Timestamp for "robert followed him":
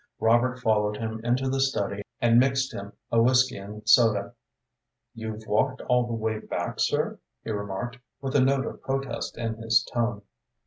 0.19-1.21